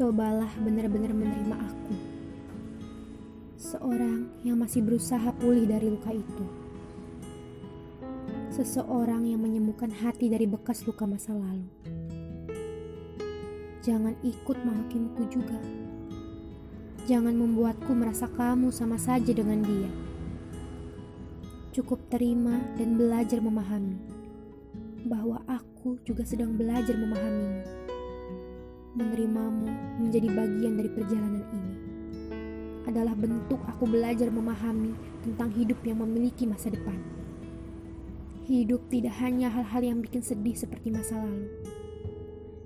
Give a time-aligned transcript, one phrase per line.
[0.00, 1.92] Cobalah benar-benar menerima aku.
[3.60, 6.44] Seorang yang masih berusaha pulih dari luka itu.
[8.48, 11.68] Seseorang yang menyembuhkan hati dari bekas luka masa lalu.
[13.84, 15.60] Jangan ikut menghakimiku juga.
[17.04, 19.92] Jangan membuatku merasa kamu sama saja dengan dia.
[21.76, 24.00] Cukup terima dan belajar memahami
[25.04, 27.79] bahwa aku juga sedang belajar memahamimu.
[28.90, 29.70] Menerimamu
[30.02, 31.74] menjadi bagian dari perjalanan ini
[32.90, 36.98] adalah bentuk aku belajar memahami tentang hidup yang memiliki masa depan.
[38.50, 41.46] Hidup tidak hanya hal-hal yang bikin sedih seperti masa lalu.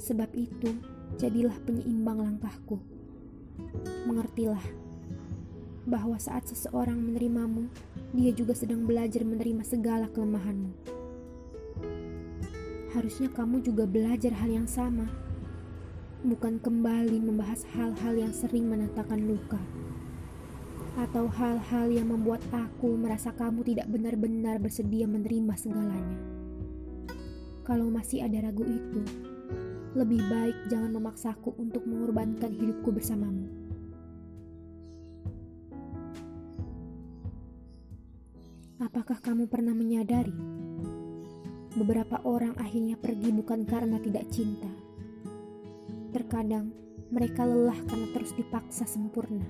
[0.00, 0.72] Sebab itu,
[1.20, 2.80] jadilah penyeimbang langkahku.
[4.08, 4.64] Mengertilah
[5.84, 7.68] bahwa saat seseorang menerimamu,
[8.16, 10.72] dia juga sedang belajar menerima segala kelemahanmu.
[12.96, 15.04] Harusnya kamu juga belajar hal yang sama,
[16.26, 19.62] bukan kembali membahas hal-hal yang sering menatakan luka,
[20.98, 26.18] atau hal-hal yang membuat aku merasa kamu tidak benar-benar bersedia menerima segalanya.
[27.62, 29.06] Kalau masih ada ragu itu,
[29.94, 33.46] lebih baik jangan memaksaku untuk mengorbankan hidupku bersamamu.
[38.82, 40.34] Apakah kamu pernah menyadari
[41.78, 44.85] beberapa orang akhirnya pergi bukan karena tidak cinta?
[46.16, 46.72] Terkadang
[47.12, 49.44] mereka lelah karena terus dipaksa sempurna.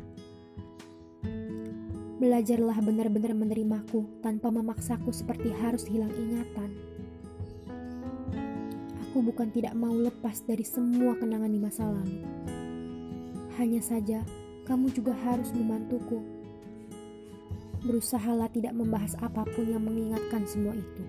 [2.19, 6.75] Belajarlah benar-benar menerimaku tanpa memaksaku seperti harus hilang ingatan.
[9.07, 12.27] Aku bukan tidak mau lepas dari semua kenangan di masa lalu.
[13.63, 14.27] Hanya saja,
[14.67, 16.19] kamu juga harus membantuku
[17.87, 21.07] Berusahalah tidak membahas apa pun yang mengingatkan semua itu.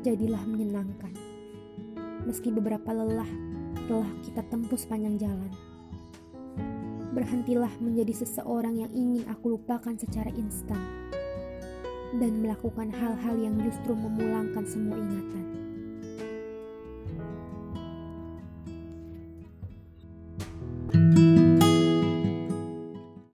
[0.00, 1.12] Jadilah menyenangkan.
[2.24, 3.28] Meski beberapa lelah
[3.92, 5.52] telah kita tempuh sepanjang jalan.
[7.12, 10.80] Berhentilah menjadi seseorang yang ingin aku lupakan secara instan
[12.16, 15.61] dan melakukan hal-hal yang justru memulangkan semua ingatan.